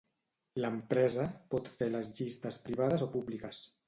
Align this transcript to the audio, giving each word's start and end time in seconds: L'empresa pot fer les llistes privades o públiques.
L'empresa 0.63 1.25
pot 1.55 1.69
fer 1.73 1.89
les 1.97 2.09
llistes 2.21 2.57
privades 2.69 3.05
o 3.07 3.09
públiques. 3.17 3.61